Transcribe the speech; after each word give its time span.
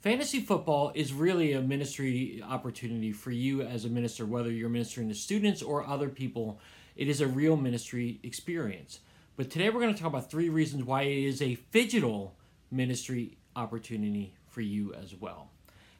Fantasy 0.00 0.40
football 0.40 0.92
is 0.94 1.12
really 1.12 1.52
a 1.52 1.60
ministry 1.60 2.42
opportunity 2.48 3.12
for 3.12 3.32
you 3.32 3.60
as 3.60 3.84
a 3.84 3.90
minister, 3.90 4.24
whether 4.24 4.50
you're 4.50 4.70
ministering 4.70 5.10
to 5.10 5.14
students 5.14 5.60
or 5.60 5.86
other 5.86 6.08
people. 6.08 6.58
It 6.96 7.06
is 7.08 7.20
a 7.20 7.26
real 7.26 7.54
ministry 7.54 8.18
experience. 8.22 9.00
But 9.36 9.50
today 9.50 9.68
we're 9.68 9.82
going 9.82 9.94
to 9.94 10.00
talk 10.00 10.08
about 10.08 10.30
three 10.30 10.48
reasons 10.48 10.84
why 10.84 11.02
it 11.02 11.18
is 11.18 11.42
a 11.42 11.58
phygital 11.70 12.30
ministry 12.70 13.36
opportunity 13.54 14.32
for 14.48 14.62
you 14.62 14.94
as 14.94 15.14
well. 15.14 15.50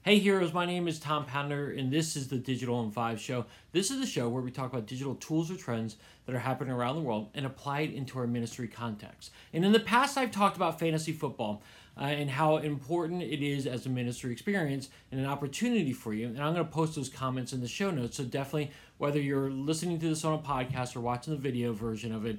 Hey 0.03 0.19
heroes, 0.19 0.55
my 0.55 0.65
name 0.65 0.89
is 0.89 0.99
Tom 0.99 1.27
Pounder, 1.27 1.73
and 1.73 1.93
this 1.93 2.17
is 2.17 2.29
the 2.29 2.39
Digital 2.39 2.83
in 2.83 2.91
Five 2.91 3.21
show. 3.21 3.45
This 3.73 3.91
is 3.91 4.01
the 4.01 4.07
show 4.07 4.31
where 4.31 4.41
we 4.41 4.51
talk 4.51 4.73
about 4.73 4.87
digital 4.87 5.15
tools 5.17 5.51
or 5.51 5.57
trends 5.57 5.97
that 6.25 6.35
are 6.35 6.39
happening 6.39 6.73
around 6.73 6.97
the 6.97 7.03
world 7.03 7.29
and 7.35 7.45
apply 7.45 7.81
it 7.81 7.93
into 7.93 8.19
our 8.19 8.27
ministry 8.27 8.67
context. 8.67 9.31
And 9.53 9.63
in 9.63 9.73
the 9.73 9.79
past, 9.79 10.17
I've 10.17 10.31
talked 10.31 10.57
about 10.57 10.81
fantasy 10.81 11.13
football 11.13 11.63
uh, 12.01 12.05
and 12.05 12.31
how 12.31 12.57
important 12.57 13.23
it 13.23 13.45
is 13.45 13.67
as 13.67 13.85
a 13.85 13.91
ministry 13.91 14.33
experience 14.33 14.89
and 15.13 15.21
an 15.21 15.27
opportunity 15.27 15.93
for 15.93 16.15
you. 16.15 16.29
And 16.29 16.41
I'm 16.41 16.55
going 16.55 16.65
to 16.65 16.73
post 16.73 16.95
those 16.95 17.11
comments 17.11 17.53
in 17.53 17.61
the 17.61 17.69
show 17.69 17.91
notes. 17.91 18.17
So 18.17 18.25
definitely, 18.25 18.71
whether 18.97 19.21
you're 19.21 19.51
listening 19.51 20.01
to 20.01 20.09
this 20.09 20.25
on 20.25 20.33
a 20.33 20.39
podcast 20.39 20.97
or 20.97 21.01
watching 21.01 21.35
the 21.35 21.39
video 21.39 21.75
version 21.75 22.15
of 22.15 22.25
it, 22.25 22.39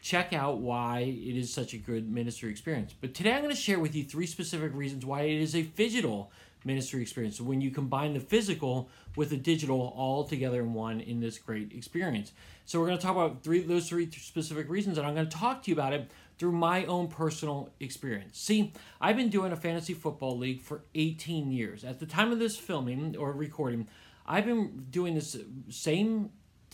check 0.00 0.32
out 0.32 0.60
why 0.60 1.00
it 1.00 1.36
is 1.36 1.52
such 1.52 1.74
a 1.74 1.78
good 1.78 2.10
ministry 2.10 2.50
experience. 2.50 2.94
But 2.98 3.12
today, 3.12 3.34
I'm 3.34 3.42
going 3.42 3.54
to 3.54 3.60
share 3.60 3.78
with 3.78 3.94
you 3.94 4.02
three 4.02 4.26
specific 4.26 4.72
reasons 4.74 5.04
why 5.04 5.24
it 5.24 5.42
is 5.42 5.54
a 5.54 5.62
phygital 5.62 6.28
ministry 6.64 7.02
experience. 7.02 7.38
So 7.38 7.44
when 7.44 7.60
you 7.60 7.70
combine 7.70 8.14
the 8.14 8.20
physical 8.20 8.88
with 9.16 9.30
the 9.30 9.36
digital 9.36 9.92
all 9.96 10.24
together 10.24 10.60
in 10.60 10.74
one 10.74 11.00
in 11.00 11.20
this 11.20 11.38
great 11.38 11.72
experience. 11.72 12.32
So 12.64 12.80
we're 12.80 12.86
going 12.86 12.98
to 12.98 13.02
talk 13.02 13.16
about 13.16 13.42
three 13.42 13.62
those 13.62 13.88
three 13.88 14.10
specific 14.10 14.68
reasons, 14.68 14.98
and 14.98 15.06
I'm 15.06 15.14
going 15.14 15.28
to 15.28 15.36
talk 15.36 15.62
to 15.64 15.70
you 15.70 15.74
about 15.74 15.92
it 15.92 16.10
through 16.38 16.52
my 16.52 16.84
own 16.86 17.08
personal 17.08 17.70
experience. 17.80 18.38
See, 18.38 18.72
I've 19.00 19.16
been 19.16 19.28
doing 19.28 19.52
a 19.52 19.56
fantasy 19.56 19.94
football 19.94 20.36
league 20.36 20.60
for 20.60 20.82
18 20.94 21.52
years. 21.52 21.84
At 21.84 22.00
the 22.00 22.06
time 22.06 22.32
of 22.32 22.38
this 22.38 22.56
filming 22.56 23.16
or 23.16 23.32
recording, 23.32 23.86
I've 24.26 24.46
been 24.46 24.86
doing 24.90 25.14
this 25.14 25.36
same 25.68 26.30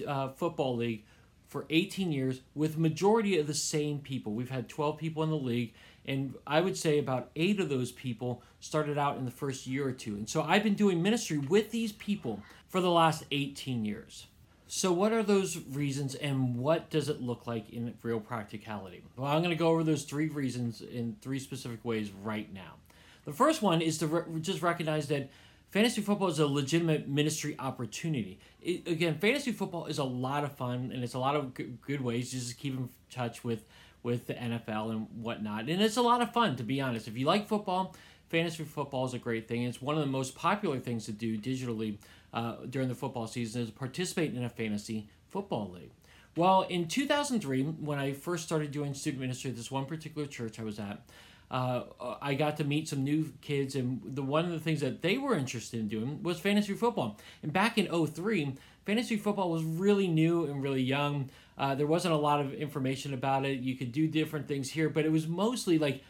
uh, 0.06 0.28
football 0.28 0.76
league 0.76 1.04
for 1.48 1.64
18 1.70 2.12
years 2.12 2.40
with 2.54 2.78
majority 2.78 3.38
of 3.38 3.46
the 3.46 3.54
same 3.54 3.98
people. 3.98 4.32
We've 4.32 4.50
had 4.50 4.68
12 4.68 4.98
people 4.98 5.22
in 5.22 5.30
the 5.30 5.36
league 5.36 5.72
and 6.08 6.34
I 6.46 6.62
would 6.62 6.76
say 6.76 6.98
about 6.98 7.30
8 7.36 7.60
of 7.60 7.68
those 7.68 7.92
people 7.92 8.42
started 8.60 8.96
out 8.96 9.18
in 9.18 9.26
the 9.26 9.30
first 9.30 9.66
year 9.66 9.86
or 9.86 9.92
two. 9.92 10.14
And 10.14 10.28
so 10.28 10.42
I've 10.42 10.64
been 10.64 10.74
doing 10.74 11.02
ministry 11.02 11.36
with 11.36 11.70
these 11.70 11.92
people 11.92 12.42
for 12.66 12.80
the 12.80 12.90
last 12.90 13.24
18 13.30 13.84
years. 13.84 14.26
So, 14.70 14.90
what 14.92 15.12
are 15.12 15.22
those 15.22 15.58
reasons 15.70 16.14
and 16.14 16.56
what 16.56 16.90
does 16.90 17.08
it 17.08 17.22
look 17.22 17.46
like 17.46 17.70
in 17.70 17.94
real 18.02 18.20
practicality? 18.20 19.02
Well, 19.16 19.30
I'm 19.30 19.40
going 19.40 19.50
to 19.50 19.56
go 19.56 19.68
over 19.68 19.82
those 19.82 20.04
three 20.04 20.28
reasons 20.28 20.82
in 20.82 21.16
three 21.22 21.38
specific 21.38 21.82
ways 21.84 22.10
right 22.22 22.52
now. 22.52 22.74
The 23.24 23.32
first 23.32 23.62
one 23.62 23.80
is 23.80 23.96
to 23.98 24.06
re- 24.06 24.40
just 24.40 24.60
recognize 24.60 25.08
that 25.08 25.30
fantasy 25.70 26.00
football 26.00 26.28
is 26.28 26.38
a 26.38 26.46
legitimate 26.46 27.08
ministry 27.08 27.56
opportunity. 27.58 28.38
It, 28.60 28.86
again, 28.86 29.18
fantasy 29.18 29.52
football 29.52 29.86
is 29.86 29.98
a 29.98 30.04
lot 30.04 30.44
of 30.44 30.52
fun 30.52 30.90
and 30.92 31.02
it's 31.04 31.14
a 31.14 31.18
lot 31.18 31.36
of 31.36 31.54
good, 31.54 31.78
good 31.82 32.00
ways 32.00 32.32
just 32.32 32.50
to 32.50 32.56
keep 32.56 32.74
in 32.74 32.88
touch 33.10 33.44
with 33.44 33.64
with 34.02 34.26
the 34.26 34.34
NFL 34.34 34.90
and 34.90 35.06
whatnot. 35.20 35.68
And 35.68 35.82
it's 35.82 35.96
a 35.96 36.02
lot 36.02 36.22
of 36.22 36.32
fun, 36.32 36.56
to 36.56 36.62
be 36.62 36.80
honest. 36.80 37.08
If 37.08 37.18
you 37.18 37.26
like 37.26 37.48
football, 37.48 37.96
fantasy 38.28 38.64
football 38.64 39.04
is 39.06 39.12
a 39.12 39.18
great 39.18 39.48
thing. 39.48 39.64
It's 39.64 39.82
one 39.82 39.96
of 39.96 40.00
the 40.00 40.10
most 40.10 40.34
popular 40.34 40.78
things 40.78 41.06
to 41.06 41.12
do 41.12 41.36
digitally 41.36 41.98
uh, 42.32 42.56
during 42.70 42.88
the 42.88 42.94
football 42.94 43.26
season 43.26 43.62
is 43.62 43.70
participate 43.70 44.34
in 44.34 44.44
a 44.44 44.48
fantasy 44.48 45.08
football 45.30 45.70
league. 45.74 45.90
Well, 46.36 46.62
in 46.62 46.86
2003, 46.86 47.64
when 47.64 47.98
I 47.98 48.12
first 48.12 48.44
started 48.44 48.70
doing 48.70 48.94
student 48.94 49.20
ministry 49.20 49.50
at 49.50 49.56
this 49.56 49.70
one 49.70 49.86
particular 49.86 50.26
church 50.26 50.60
I 50.60 50.62
was 50.62 50.78
at, 50.78 51.00
uh, 51.50 51.82
I 52.20 52.34
got 52.34 52.58
to 52.58 52.64
meet 52.64 52.88
some 52.88 53.04
new 53.04 53.32
kids, 53.40 53.74
and 53.74 54.02
the 54.04 54.22
one 54.22 54.44
of 54.44 54.50
the 54.50 54.60
things 54.60 54.80
that 54.80 55.00
they 55.00 55.16
were 55.16 55.34
interested 55.34 55.80
in 55.80 55.88
doing 55.88 56.22
was 56.22 56.38
fantasy 56.38 56.74
football. 56.74 57.18
And 57.42 57.52
back 57.52 57.78
in 57.78 57.86
03, 57.86 58.54
fantasy 58.84 59.16
football 59.16 59.50
was 59.50 59.64
really 59.64 60.08
new 60.08 60.44
and 60.44 60.62
really 60.62 60.82
young. 60.82 61.30
Uh, 61.56 61.74
there 61.74 61.86
wasn't 61.86 62.14
a 62.14 62.18
lot 62.18 62.40
of 62.40 62.52
information 62.52 63.14
about 63.14 63.46
it. 63.46 63.60
You 63.60 63.76
could 63.76 63.92
do 63.92 64.06
different 64.06 64.46
things 64.46 64.70
here, 64.70 64.90
but 64.90 65.04
it 65.04 65.12
was 65.12 65.26
mostly 65.26 65.78
like 65.78 66.02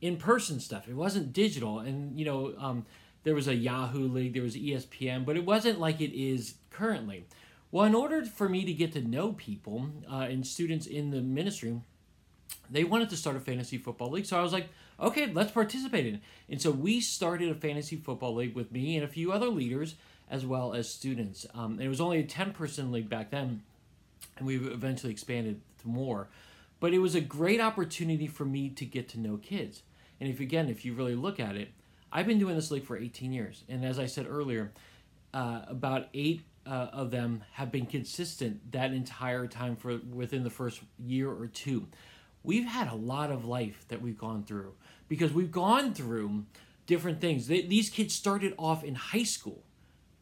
in 0.00 0.16
person 0.16 0.58
stuff. 0.58 0.88
It 0.88 0.96
wasn't 0.96 1.32
digital, 1.32 1.78
and 1.78 2.18
you 2.18 2.24
know, 2.24 2.54
um, 2.58 2.86
there 3.22 3.34
was 3.34 3.46
a 3.46 3.54
Yahoo 3.54 4.08
League, 4.08 4.34
there 4.34 4.42
was 4.42 4.56
ESPN, 4.56 5.24
but 5.24 5.36
it 5.36 5.44
wasn't 5.44 5.78
like 5.78 6.00
it 6.00 6.12
is 6.12 6.54
currently. 6.70 7.26
Well, 7.70 7.84
in 7.84 7.94
order 7.94 8.24
for 8.24 8.48
me 8.48 8.64
to 8.64 8.72
get 8.72 8.92
to 8.92 9.00
know 9.00 9.32
people 9.32 9.88
uh, 10.10 10.26
and 10.28 10.46
students 10.46 10.86
in 10.86 11.10
the 11.10 11.22
ministry, 11.22 11.80
they 12.72 12.84
wanted 12.84 13.10
to 13.10 13.16
start 13.16 13.36
a 13.36 13.40
fantasy 13.40 13.78
football 13.78 14.10
league. 14.10 14.26
So 14.26 14.38
I 14.38 14.42
was 14.42 14.52
like, 14.52 14.68
okay, 14.98 15.26
let's 15.26 15.52
participate 15.52 16.06
in 16.06 16.14
it. 16.16 16.20
And 16.48 16.60
so 16.60 16.70
we 16.70 17.00
started 17.00 17.50
a 17.50 17.54
fantasy 17.54 17.96
football 17.96 18.34
league 18.34 18.54
with 18.54 18.72
me 18.72 18.96
and 18.96 19.04
a 19.04 19.08
few 19.08 19.32
other 19.32 19.48
leaders 19.48 19.94
as 20.30 20.46
well 20.46 20.72
as 20.72 20.88
students. 20.88 21.46
Um, 21.54 21.72
and 21.72 21.82
it 21.82 21.88
was 21.88 22.00
only 22.00 22.18
a 22.18 22.24
10 22.24 22.52
person 22.52 22.90
league 22.90 23.10
back 23.10 23.30
then, 23.30 23.62
and 24.38 24.46
we 24.46 24.56
eventually 24.56 25.12
expanded 25.12 25.60
to 25.82 25.88
more. 25.88 26.28
But 26.80 26.94
it 26.94 26.98
was 26.98 27.14
a 27.14 27.20
great 27.20 27.60
opportunity 27.60 28.26
for 28.26 28.44
me 28.44 28.70
to 28.70 28.84
get 28.84 29.08
to 29.10 29.20
know 29.20 29.36
kids. 29.36 29.82
And 30.20 30.30
if 30.30 30.40
again, 30.40 30.68
if 30.68 30.84
you 30.84 30.94
really 30.94 31.14
look 31.14 31.38
at 31.38 31.56
it, 31.56 31.68
I've 32.10 32.26
been 32.26 32.38
doing 32.38 32.54
this 32.54 32.70
league 32.70 32.84
for 32.84 32.96
18 32.96 33.32
years. 33.32 33.64
And 33.68 33.84
as 33.84 33.98
I 33.98 34.06
said 34.06 34.26
earlier, 34.28 34.72
uh, 35.34 35.62
about 35.68 36.08
eight 36.14 36.42
uh, 36.66 36.88
of 36.92 37.10
them 37.10 37.44
have 37.52 37.70
been 37.70 37.86
consistent 37.86 38.72
that 38.72 38.92
entire 38.92 39.46
time 39.46 39.76
for 39.76 39.98
within 40.12 40.44
the 40.44 40.50
first 40.50 40.80
year 40.98 41.30
or 41.30 41.46
two 41.46 41.86
we've 42.42 42.66
had 42.66 42.88
a 42.88 42.94
lot 42.94 43.30
of 43.30 43.44
life 43.44 43.84
that 43.88 44.02
we've 44.02 44.18
gone 44.18 44.44
through 44.44 44.74
because 45.08 45.32
we've 45.32 45.52
gone 45.52 45.94
through 45.94 46.44
different 46.86 47.20
things. 47.20 47.46
They, 47.46 47.62
these 47.62 47.90
kids 47.90 48.14
started 48.14 48.54
off 48.58 48.84
in 48.84 48.94
high 48.94 49.22
school. 49.22 49.62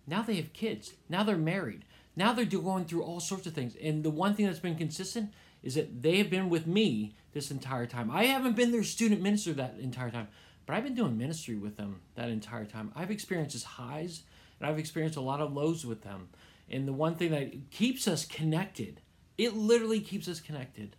Now 0.07 0.23
they 0.23 0.37
have 0.37 0.53
kids. 0.53 0.95
Now 1.09 1.23
they're 1.23 1.37
married. 1.37 1.85
Now 2.17 2.33
they're 2.33 2.45
going 2.45 2.85
through 2.85 3.03
all 3.03 3.21
sorts 3.21 3.47
of 3.47 3.55
things. 3.55 3.77
And 3.83 4.03
the 4.03 4.11
one 4.11 4.35
thing 4.35 4.47
that's 4.47 4.59
been 4.59 4.77
consistent 4.77 5.33
is 5.63 5.75
that 5.75 6.03
they 6.03 6.19
have 6.19 6.31
been 6.31 6.49
with 6.49 6.67
me 6.67 7.15
this 7.33 7.51
entire 7.51 7.87
time. 7.87 8.11
I 8.11 8.25
haven't 8.25 8.57
been 8.57 8.73
their 8.73 8.83
student 8.83 9.23
minister 9.23 9.53
that 9.53 9.77
entire 9.79 10.11
time, 10.11 10.29
but 10.67 10.75
I've 10.75 10.85
been 10.85 10.95
doing 10.95 11.17
ministry 11.17 11.55
with 11.55 11.77
them 11.77 12.01
that 12.17 12.29
entire 12.29 12.65
time. 12.65 12.93
I've 12.97 13.11
experienced 13.11 13.65
highs 13.65 14.23
and 14.59 14.69
I've 14.69 14.79
experienced 14.79 15.17
a 15.17 15.23
lot 15.23 15.41
of 15.41 15.53
lows 15.53 15.87
with 15.87 16.03
them. 16.03 16.29
And 16.69 16.87
the 16.87 16.93
one 16.93 17.17
thing 17.17 17.31
that 17.31 17.71
keeps 17.71 18.07
us 18.07 18.25
connected, 18.25 19.01
it 19.37 19.57
literally 19.57 20.01
keeps 20.01 20.29
us 20.29 20.41
connected, 20.41 20.97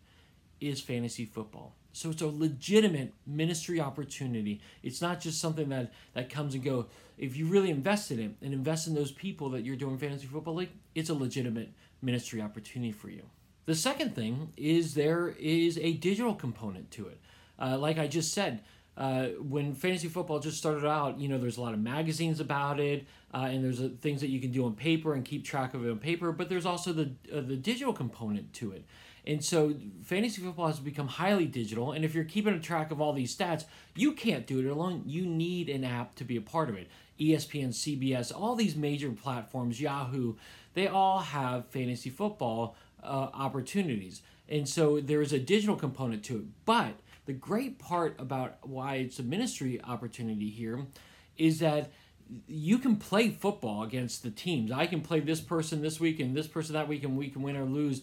is 0.62 0.80
fantasy 0.80 1.26
football. 1.26 1.74
So 1.94 2.10
it's 2.10 2.22
a 2.22 2.28
legitimate 2.28 3.14
ministry 3.28 3.82
opportunity. 3.82 4.62
It's 4.82 5.02
not 5.02 5.20
just 5.20 5.42
something 5.42 5.70
that, 5.70 5.92
that 6.14 6.30
comes 6.30 6.54
and 6.54 6.64
go. 6.64 6.86
If 7.18 7.36
you 7.36 7.48
really 7.48 7.70
invest 7.70 8.12
in 8.12 8.20
it 8.20 8.32
and 8.42 8.54
invest 8.54 8.88
in 8.88 8.96
those 8.96 9.12
people 9.12 9.50
that 9.50 9.66
you're 9.66 9.76
doing 9.76 9.98
fantasy 9.98 10.28
football 10.28 10.56
league, 10.56 10.70
it's 10.96 11.10
a 11.10 11.14
legitimate 11.14 11.70
ministry 12.02 12.42
opportunity 12.42 12.94
for 12.94 13.10
you. 13.10 13.24
The 13.66 13.76
second 13.76 14.16
thing 14.16 14.54
is 14.58 14.94
there 14.94 15.36
is 15.40 15.78
a 15.78 15.94
digital 15.94 16.34
component 16.34 16.92
to 16.92 17.08
it. 17.08 17.20
Uh, 17.60 17.78
like 17.78 18.00
I 18.00 18.08
just 18.08 18.34
said, 18.34 18.62
uh, 18.98 19.28
when 19.40 19.74
fantasy 19.74 20.08
football 20.08 20.40
just 20.40 20.58
started 20.58 20.86
out, 20.86 21.20
you 21.20 21.28
know, 21.28 21.38
there's 21.38 21.58
a 21.58 21.62
lot 21.62 21.74
of 21.74 21.80
magazines 21.80 22.40
about 22.40 22.80
it, 22.80 23.06
uh, 23.34 23.48
and 23.50 23.64
there's 23.64 23.80
uh, 23.80 23.90
things 24.02 24.22
that 24.22 24.30
you 24.30 24.40
can 24.40 24.52
do 24.52 24.66
on 24.66 24.74
paper 24.74 25.14
and 25.14 25.24
keep 25.24 25.46
track 25.46 25.74
of 25.74 25.86
it 25.86 25.90
on 25.90 25.98
paper. 25.98 26.32
But 26.32 26.50
there's 26.50 26.66
also 26.66 26.92
the 26.92 27.12
uh, 27.34 27.42
the 27.42 27.56
digital 27.56 27.94
component 27.94 28.52
to 28.54 28.72
it. 28.72 28.84
And 29.26 29.44
so 29.44 29.76
fantasy 30.04 30.42
football 30.42 30.68
has 30.68 30.80
become 30.80 31.08
highly 31.08 31.46
digital. 31.46 31.92
And 31.92 32.04
if 32.04 32.16
you're 32.16 32.24
keeping 32.24 32.54
a 32.54 32.60
track 32.60 32.92
of 32.92 33.00
all 33.00 33.14
these 33.14 33.36
stats, 33.36 33.66
you 33.96 34.14
can't 34.14 34.48
do 34.48 34.60
it 34.60 34.66
alone. 34.66 35.04
You 35.06 35.26
need 35.26 35.70
an 35.70 35.84
app 35.84 36.16
to 36.16 36.24
be 36.24 36.38
a 36.38 36.42
part 36.42 36.70
of 36.70 36.76
it. 36.76 36.90
ESPN, 37.20 37.70
CBS, 37.70 38.32
all 38.36 38.56
these 38.56 38.76
major 38.76 39.12
platforms, 39.12 39.80
Yahoo, 39.80 40.36
they 40.74 40.88
all 40.88 41.20
have 41.20 41.68
fantasy 41.68 42.10
football 42.10 42.76
uh, 43.04 43.28
opportunities. 43.34 44.22
And 44.50 44.68
so 44.68 45.00
there 45.00 45.22
is 45.22 45.32
a 45.32 45.40
digital 45.40 45.76
component 45.76 46.24
to 46.26 46.38
it. 46.38 46.46
But 46.66 46.96
the 47.26 47.34
great 47.34 47.78
part 47.78 48.16
about 48.20 48.58
why 48.68 48.96
it's 48.96 49.20
a 49.20 49.24
ministry 49.24 49.80
opportunity 49.84 50.50
here 50.50 50.88
is 51.38 51.60
that 51.60 51.92
you 52.48 52.78
can 52.78 52.96
play 52.96 53.30
football 53.30 53.84
against 53.84 54.24
the 54.24 54.32
teams. 54.32 54.72
I 54.72 54.88
can 54.88 55.02
play 55.02 55.20
this 55.20 55.42
person 55.42 55.82
this 55.82 56.00
week 56.00 56.20
and 56.20 56.36
this 56.36 56.48
person 56.48 56.74
that 56.74 56.88
week, 56.88 57.04
and 57.04 57.18
we 57.18 57.30
can 57.30 57.42
win 57.42 57.58
or 57.58 57.66
lose 57.66 58.02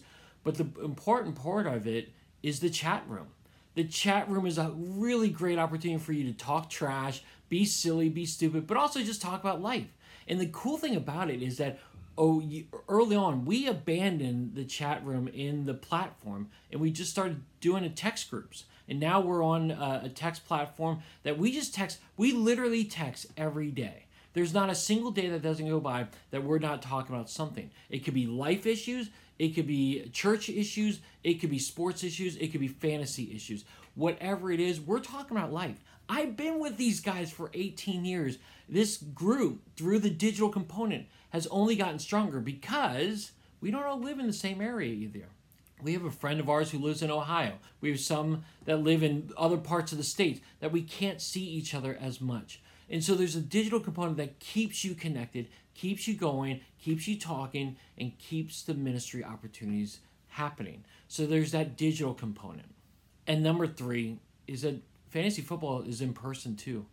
but 0.49 0.57
the 0.57 0.83
important 0.83 1.35
part 1.35 1.67
of 1.67 1.85
it 1.85 2.11
is 2.41 2.59
the 2.59 2.71
chat 2.71 3.03
room. 3.07 3.27
The 3.75 3.83
chat 3.83 4.27
room 4.27 4.47
is 4.47 4.57
a 4.57 4.71
really 4.75 5.29
great 5.29 5.59
opportunity 5.59 6.03
for 6.03 6.11
you 6.11 6.23
to 6.23 6.33
talk 6.33 6.71
trash, 6.71 7.21
be 7.49 7.65
silly, 7.65 8.09
be 8.09 8.25
stupid, 8.25 8.65
but 8.65 8.75
also 8.75 9.03
just 9.03 9.21
talk 9.21 9.39
about 9.39 9.61
life. 9.61 9.85
And 10.27 10.41
the 10.41 10.47
cool 10.47 10.79
thing 10.79 10.95
about 10.95 11.29
it 11.29 11.43
is 11.43 11.57
that 11.57 11.77
oh, 12.17 12.41
early 12.87 13.15
on 13.15 13.45
we 13.45 13.67
abandoned 13.67 14.55
the 14.55 14.65
chat 14.65 15.05
room 15.05 15.27
in 15.27 15.65
the 15.65 15.75
platform 15.75 16.49
and 16.71 16.81
we 16.81 16.89
just 16.89 17.11
started 17.11 17.43
doing 17.61 17.83
a 17.83 17.89
text 17.89 18.31
groups. 18.31 18.63
And 18.87 18.99
now 18.99 19.21
we're 19.21 19.43
on 19.43 19.69
a 19.69 20.09
text 20.09 20.47
platform 20.47 21.03
that 21.21 21.37
we 21.37 21.51
just 21.51 21.75
text. 21.75 21.99
We 22.17 22.31
literally 22.31 22.85
text 22.85 23.27
every 23.37 23.69
day. 23.69 24.05
There's 24.33 24.53
not 24.53 24.71
a 24.71 24.75
single 24.75 25.11
day 25.11 25.29
that 25.29 25.43
doesn't 25.43 25.67
go 25.67 25.79
by 25.79 26.07
that 26.31 26.43
we're 26.43 26.57
not 26.57 26.81
talking 26.81 27.15
about 27.15 27.29
something. 27.29 27.69
It 27.89 27.99
could 27.99 28.15
be 28.15 28.25
life 28.25 28.65
issues, 28.65 29.09
it 29.39 29.55
could 29.55 29.65
be 29.67 30.09
church 30.11 30.49
issues, 30.49 30.99
it 31.23 31.35
could 31.35 31.49
be 31.49 31.59
sports 31.59 32.03
issues, 32.03 32.35
it 32.35 32.51
could 32.51 32.59
be 32.59 32.67
fantasy 32.67 33.33
issues. 33.33 33.63
Whatever 33.95 34.51
it 34.51 34.59
is, 34.59 34.79
we're 34.79 34.99
talking 34.99 35.35
about 35.35 35.53
life. 35.53 35.77
I've 36.09 36.35
been 36.35 36.59
with 36.59 36.77
these 36.77 36.99
guys 36.99 37.31
for 37.31 37.49
18 37.53 38.03
years. 38.03 38.37
This 38.67 38.97
group, 38.97 39.61
through 39.75 39.99
the 39.99 40.09
digital 40.09 40.49
component, 40.49 41.07
has 41.29 41.47
only 41.47 41.75
gotten 41.75 41.99
stronger 41.99 42.39
because 42.39 43.31
we 43.61 43.71
don't 43.71 43.85
all 43.85 43.99
live 43.99 44.19
in 44.19 44.27
the 44.27 44.33
same 44.33 44.59
area 44.61 44.91
either. 44.91 45.25
We 45.81 45.93
have 45.93 46.03
a 46.03 46.11
friend 46.11 46.39
of 46.39 46.49
ours 46.49 46.71
who 46.71 46.79
lives 46.79 47.01
in 47.01 47.09
Ohio. 47.09 47.53
We 47.79 47.89
have 47.89 47.99
some 47.99 48.43
that 48.65 48.83
live 48.83 49.03
in 49.03 49.31
other 49.37 49.57
parts 49.57 49.91
of 49.91 49.97
the 49.97 50.03
state 50.03 50.43
that 50.59 50.73
we 50.73 50.81
can't 50.81 51.21
see 51.21 51.43
each 51.43 51.73
other 51.73 51.97
as 52.01 52.19
much. 52.19 52.61
And 52.89 53.03
so 53.03 53.15
there's 53.15 53.35
a 53.35 53.41
digital 53.41 53.79
component 53.79 54.17
that 54.17 54.39
keeps 54.39 54.83
you 54.83 54.95
connected, 54.95 55.47
keeps 55.73 56.07
you 56.07 56.15
going, 56.15 56.61
keeps 56.81 57.07
you 57.07 57.17
talking, 57.17 57.77
and 57.97 58.17
keeps 58.17 58.63
the 58.63 58.73
ministry 58.73 59.23
opportunities 59.23 59.99
happening. 60.29 60.83
So 61.07 61.25
there's 61.25 61.51
that 61.51 61.77
digital 61.77 62.13
component. 62.13 62.73
And 63.27 63.43
number 63.43 63.67
three 63.67 64.19
is 64.47 64.63
that 64.63 64.81
fantasy 65.09 65.41
football 65.41 65.81
is 65.81 66.01
in 66.01 66.13
person 66.13 66.55
too. 66.55 66.85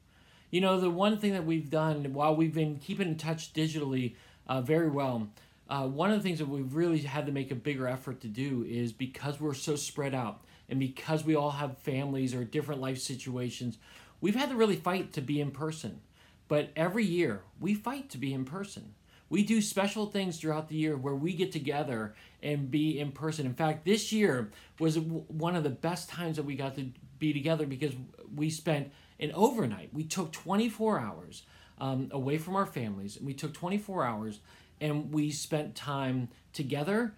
You 0.50 0.60
know, 0.60 0.78
the 0.78 0.90
one 0.90 1.18
thing 1.18 1.32
that 1.32 1.44
we've 1.44 1.70
done 1.70 2.12
while 2.12 2.36
we've 2.36 2.54
been 2.54 2.78
keeping 2.78 3.08
in 3.08 3.16
touch 3.16 3.52
digitally 3.52 4.14
uh, 4.46 4.60
very 4.60 4.88
well 4.88 5.28
uh, 5.68 5.86
one 5.86 6.10
of 6.10 6.16
the 6.16 6.22
things 6.22 6.38
that 6.38 6.48
we've 6.48 6.74
really 6.74 6.98
had 6.98 7.26
to 7.26 7.32
make 7.32 7.50
a 7.50 7.54
bigger 7.54 7.88
effort 7.88 8.20
to 8.20 8.28
do 8.28 8.64
is 8.68 8.92
because 8.92 9.40
we're 9.40 9.54
so 9.54 9.74
spread 9.74 10.14
out 10.14 10.42
and 10.68 10.78
because 10.78 11.24
we 11.24 11.34
all 11.34 11.52
have 11.52 11.78
families 11.78 12.34
or 12.34 12.44
different 12.44 12.80
life 12.80 12.98
situations, 12.98 13.78
we've 14.20 14.34
had 14.34 14.50
to 14.50 14.56
really 14.56 14.76
fight 14.76 15.12
to 15.14 15.20
be 15.20 15.40
in 15.40 15.50
person. 15.50 16.00
But 16.48 16.70
every 16.76 17.04
year, 17.04 17.42
we 17.60 17.74
fight 17.74 18.10
to 18.10 18.18
be 18.18 18.32
in 18.32 18.44
person. 18.44 18.94
We 19.28 19.42
do 19.42 19.60
special 19.60 20.06
things 20.06 20.38
throughout 20.38 20.68
the 20.68 20.76
year 20.76 20.96
where 20.96 21.14
we 21.14 21.32
get 21.32 21.50
together 21.50 22.14
and 22.42 22.70
be 22.70 23.00
in 23.00 23.10
person. 23.10 23.44
In 23.44 23.54
fact, 23.54 23.84
this 23.84 24.12
year 24.12 24.50
was 24.78 24.98
one 24.98 25.56
of 25.56 25.64
the 25.64 25.70
best 25.70 26.08
times 26.08 26.36
that 26.36 26.44
we 26.44 26.54
got 26.54 26.76
to 26.76 26.90
be 27.18 27.32
together 27.32 27.66
because 27.66 27.92
we 28.34 28.50
spent 28.50 28.92
an 29.18 29.32
overnight. 29.32 29.92
We 29.92 30.04
took 30.04 30.32
24 30.32 31.00
hours 31.00 31.42
um, 31.78 32.08
away 32.12 32.38
from 32.38 32.54
our 32.54 32.66
families, 32.66 33.16
and 33.16 33.26
we 33.26 33.34
took 33.34 33.52
24 33.52 34.04
hours 34.04 34.40
and 34.80 35.12
we 35.12 35.30
spent 35.30 35.74
time 35.74 36.28
together 36.52 37.14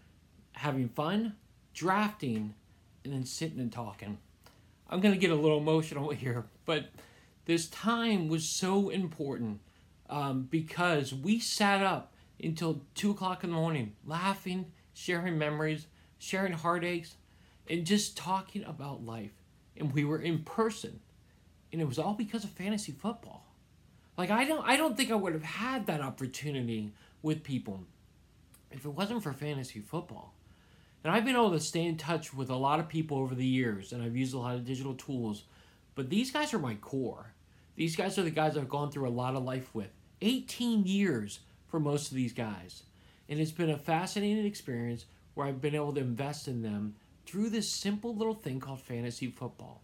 having 0.52 0.88
fun, 0.88 1.34
drafting, 1.74 2.54
and 3.04 3.12
then 3.12 3.24
sitting 3.24 3.60
and 3.60 3.72
talking. 3.72 4.18
I'm 4.90 5.00
going 5.00 5.14
to 5.14 5.20
get 5.20 5.30
a 5.30 5.34
little 5.34 5.58
emotional 5.58 6.10
here, 6.10 6.46
but 6.64 6.90
this 7.44 7.68
time 7.68 8.28
was 8.28 8.46
so 8.46 8.88
important 8.88 9.60
um, 10.10 10.48
because 10.50 11.14
we 11.14 11.38
sat 11.38 11.82
up 11.82 12.12
until 12.42 12.82
2 12.94 13.10
o'clock 13.10 13.44
in 13.44 13.50
the 13.50 13.56
morning 13.56 13.94
laughing, 14.06 14.72
sharing 14.94 15.38
memories, 15.38 15.86
sharing 16.18 16.52
heartaches, 16.52 17.16
and 17.68 17.84
just 17.84 18.16
talking 18.16 18.64
about 18.64 19.04
life. 19.04 19.32
And 19.76 19.92
we 19.92 20.04
were 20.04 20.20
in 20.20 20.40
person. 20.40 21.00
And 21.72 21.80
it 21.80 21.86
was 21.86 21.98
all 21.98 22.14
because 22.14 22.44
of 22.44 22.50
fantasy 22.50 22.92
football. 22.92 23.44
Like 24.16 24.30
I 24.30 24.44
don't 24.44 24.66
I 24.66 24.76
don't 24.76 24.96
think 24.96 25.12
I 25.12 25.14
would 25.14 25.32
have 25.32 25.44
had 25.44 25.86
that 25.86 26.00
opportunity 26.00 26.92
with 27.22 27.44
people 27.44 27.84
if 28.70 28.84
it 28.84 28.88
wasn't 28.88 29.22
for 29.22 29.32
fantasy 29.32 29.80
football. 29.80 30.34
And 31.04 31.12
I've 31.12 31.24
been 31.24 31.36
able 31.36 31.52
to 31.52 31.60
stay 31.60 31.84
in 31.84 31.96
touch 31.96 32.34
with 32.34 32.50
a 32.50 32.56
lot 32.56 32.80
of 32.80 32.88
people 32.88 33.18
over 33.18 33.34
the 33.34 33.46
years, 33.46 33.92
and 33.92 34.02
I've 34.02 34.16
used 34.16 34.34
a 34.34 34.38
lot 34.38 34.56
of 34.56 34.62
phygital 34.62 34.98
tools. 34.98 35.44
But 35.94 36.10
these 36.10 36.30
guys 36.30 36.52
are 36.52 36.58
my 36.58 36.74
core. 36.74 37.32
These 37.76 37.96
guys 37.96 38.18
are 38.18 38.22
the 38.22 38.30
guys 38.30 38.56
I've 38.56 38.68
gone 38.68 38.90
through 38.90 39.08
a 39.08 39.10
lot 39.10 39.36
of 39.36 39.44
life 39.44 39.74
with. 39.74 39.90
18 40.20 40.84
years 40.84 41.40
for 41.68 41.78
most 41.78 42.10
of 42.10 42.16
these 42.16 42.32
guys. 42.32 42.82
And 43.28 43.38
it's 43.38 43.52
been 43.52 43.70
a 43.70 43.78
fascinating 43.78 44.46
experience 44.46 45.04
where 45.34 45.46
I've 45.46 45.60
been 45.60 45.74
able 45.74 45.92
to 45.92 46.00
invest 46.00 46.48
in 46.48 46.62
them 46.62 46.96
through 47.26 47.50
this 47.50 47.70
simple 47.70 48.14
little 48.16 48.34
thing 48.34 48.58
called 48.58 48.80
fantasy 48.80 49.28
football. 49.28 49.82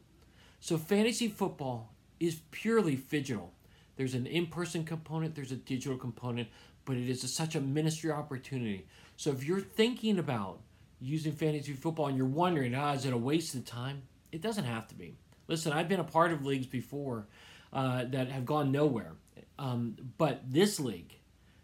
So, 0.60 0.78
fantasy 0.78 1.28
football 1.28 1.92
is 2.18 2.40
purely 2.50 2.96
digital. 2.96 3.52
There's 3.96 4.14
an 4.14 4.26
in 4.26 4.46
person 4.46 4.84
component, 4.84 5.34
there's 5.34 5.52
a 5.52 5.56
digital 5.56 5.96
component, 5.96 6.48
but 6.84 6.96
it 6.96 7.08
is 7.08 7.24
a, 7.24 7.28
such 7.28 7.54
a 7.54 7.60
ministry 7.60 8.10
opportunity. 8.10 8.86
So 9.16 9.30
if 9.30 9.44
you're 9.44 9.60
thinking 9.60 10.18
about 10.18 10.60
using 11.04 11.32
fantasy 11.32 11.72
football 11.72 12.06
and 12.06 12.16
you're 12.16 12.26
wondering, 12.26 12.74
ah, 12.74 12.92
is 12.92 13.04
it 13.04 13.12
a 13.12 13.16
waste 13.16 13.54
of 13.54 13.64
time? 13.64 14.02
It 14.32 14.40
doesn't 14.40 14.64
have 14.64 14.88
to 14.88 14.94
be. 14.94 15.16
Listen, 15.46 15.72
I've 15.72 15.88
been 15.88 16.00
a 16.00 16.04
part 16.04 16.32
of 16.32 16.44
leagues 16.44 16.66
before 16.66 17.26
uh, 17.72 18.04
that 18.06 18.28
have 18.28 18.46
gone 18.46 18.72
nowhere, 18.72 19.12
um, 19.58 19.96
but 20.16 20.40
this 20.50 20.80
league 20.80 21.14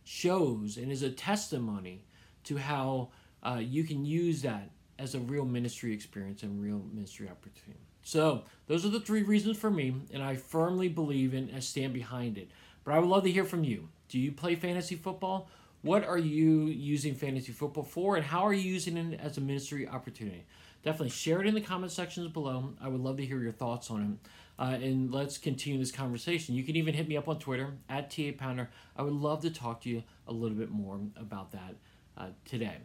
shows 0.05 0.77
and 0.77 0.93
is 0.93 1.03
a 1.03 1.11
testimony 1.11 2.05
to 2.45 2.59
how 2.59 3.09
uh, 3.43 3.61
you 3.63 3.85
can 3.85 4.05
use 4.05 4.43
that 4.43 4.71
as 4.99 5.15
a 5.15 5.19
real 5.19 5.45
ministry 5.45 5.95
experience 5.95 6.43
and 6.43 6.61
real 6.61 6.85
ministry 6.93 7.29
opportunity. 7.29 7.81
So 8.03 8.45
those 8.67 8.85
are 8.85 8.91
the 8.91 9.01
three 9.01 9.23
reasons 9.23 9.57
for 9.57 9.71
me, 9.71 9.95
and 10.13 10.23
I 10.23 10.37
firmly 10.37 10.89
believe 10.89 11.33
in 11.33 11.49
and 11.51 11.63
stand 11.65 11.95
behind 11.95 12.37
it. 12.39 12.51
But 12.85 12.95
I 12.95 12.99
would 12.99 13.09
love 13.09 13.25
to 13.25 13.31
hear 13.31 13.45
from 13.45 13.65
you. 13.65 13.89
Do 14.09 14.19
you 14.19 14.33
play 14.33 14.55
fantasy 14.57 14.97
football? 14.97 15.49
What 15.83 16.05
are 16.05 16.19
you 16.19 16.67
using 16.67 17.15
fantasy 17.15 17.53
football 17.53 17.85
for, 17.85 18.17
and 18.17 18.25
how 18.25 18.47
are 18.47 18.53
you 18.53 18.71
using 18.71 18.97
it 18.97 19.19
as 19.19 19.39
a 19.39 19.41
ministry 19.41 19.89
opportunity? 19.89 20.45
Definitely 20.83 21.11
share 21.11 21.41
it 21.41 21.47
in 21.47 21.55
the 21.55 21.61
comment 21.61 21.93
sections 21.93 22.29
below. 22.29 22.75
I 22.81 22.89
would 22.89 23.01
love 23.01 23.17
to 23.17 23.25
hear 23.25 23.41
your 23.41 23.53
thoughts 23.53 23.91
on 23.91 24.03
it. 24.03 24.31
Uh, 24.59 24.75
and 24.75 25.11
let's 25.11 25.39
continue 25.39 25.79
this 25.79 25.91
conversation. 25.91 26.55
You 26.55 26.65
can 26.65 26.77
even 26.77 26.93
hit 26.93 27.09
me 27.09 27.17
up 27.17 27.29
on 27.29 27.39
Twitter 27.39 27.75
at 27.89 28.11
TA 28.11 28.33
Pounder. 28.37 28.69
I 28.95 29.03
would 29.03 29.15
love 29.15 29.41
to 29.43 29.51
talk 29.51 29.81
to 29.83 29.89
you 29.89 30.03
a 30.29 30.33
little 30.33 30.57
bit 30.57 30.71
more 30.71 31.01
about 31.17 31.53
that 31.53 31.77
uh, 32.17 32.27
today. 32.45 32.77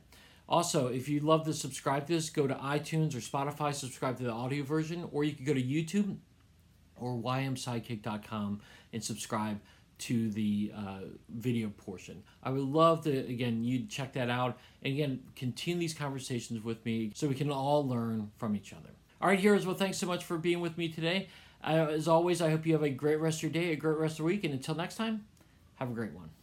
Also, 0.48 0.88
if 0.88 1.10
you'd 1.10 1.24
love 1.24 1.44
to 1.46 1.54
subscribe 1.54 2.08
to 2.08 2.14
this, 2.14 2.30
go 2.30 2.48
to 2.48 2.54
iTunes 2.56 3.14
or 3.14 3.20
Spotify, 3.20 3.74
subscribe 3.74 4.18
to 4.18 4.24
the 4.24 4.32
audio 4.32 4.64
version, 4.64 5.10
or 5.12 5.24
you 5.24 5.34
can 5.34 5.44
go 5.44 5.54
to 5.54 5.62
YouTube 5.62 6.18
or 6.98 7.18
ymsidekick.com 7.18 8.62
and 8.94 9.04
subscribe 9.04 9.60
to 9.98 10.30
the 10.30 10.72
uh, 10.76 11.00
video 11.30 11.70
portion. 11.70 12.24
I 12.44 12.50
would 12.50 12.62
love 12.62 13.04
to, 13.04 13.18
again, 13.18 13.64
you 13.64 13.86
check 13.88 14.14
that 14.14 14.30
out. 14.30 14.58
And 14.84 14.94
again, 14.94 15.24
continue 15.36 15.80
these 15.80 15.94
conversations 15.94 16.64
with 16.64 16.86
me 16.86 17.12
so 17.16 17.28
we 17.28 17.36
can 17.36 17.52
all 17.52 17.88
learn 17.88 18.32
from 18.38 18.56
each 18.56 18.74
other. 18.74 18.90
All 19.22 19.30
right, 19.30 19.40
heroes, 19.40 19.66
well, 19.66 19.76
thanks 19.76 19.98
so 19.98 20.08
much 20.08 20.24
for 20.24 20.38
being 20.38 20.60
with 20.60 20.78
me 20.78 20.90
today. 20.90 21.30
Uh, 21.64 21.88
as 21.90 22.08
always, 22.08 22.42
I 22.42 22.50
hope 22.52 22.66
you 22.66 22.74
have 22.74 22.84
a 22.84 22.90
great 22.90 23.20
rest 23.20 23.40
of 23.40 23.44
your 23.44 23.52
day, 23.52 23.72
a 23.72 23.76
great 23.76 23.98
rest 23.98 24.14
of 24.14 24.18
the 24.18 24.24
week, 24.26 24.44
and 24.44 24.54
until 24.54 24.76
next 24.76 24.96
time, 24.96 25.26
have 25.76 25.90
a 25.90 25.94
great 25.94 26.14
one. 26.14 26.36